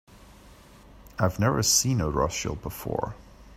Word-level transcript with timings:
I 1.19 1.21
have 1.21 1.37
never 1.39 1.61
seen 1.61 2.01
a 2.01 2.09
Rothschild 2.09 2.63
before. 2.63 3.13